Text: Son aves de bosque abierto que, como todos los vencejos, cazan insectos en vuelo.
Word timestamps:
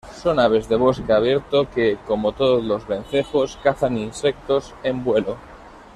Son 0.21 0.39
aves 0.39 0.67
de 0.67 0.77
bosque 0.77 1.13
abierto 1.13 1.69
que, 1.69 1.95
como 2.07 2.31
todos 2.31 2.63
los 2.65 2.87
vencejos, 2.87 3.59
cazan 3.61 3.99
insectos 3.99 4.73
en 4.81 5.03
vuelo. 5.03 5.37